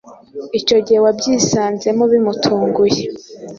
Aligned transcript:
icyo 0.59 0.77
gihe 0.85 0.99
wabyisanzemo 1.05 2.03
bimutunguye 2.11 3.01